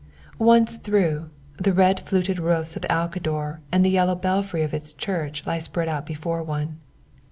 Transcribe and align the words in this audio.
Once 0.39 0.77
through, 0.77 1.29
the 1.57 1.71
red 1.73 1.99
fluted 1.99 2.39
roofs 2.39 2.75
of 2.75 2.81
Alcador 2.89 3.59
and 3.71 3.85
the 3.85 3.89
yellow 3.91 4.15
belfry 4.15 4.63
of 4.63 4.73
its 4.73 4.93
church 4.93 5.45
lie 5.45 5.59
spread 5.59 5.87
out 5.87 6.07
before 6.07 6.41
one. 6.41 6.79